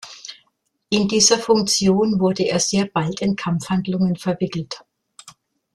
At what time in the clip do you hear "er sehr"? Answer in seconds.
2.47-2.85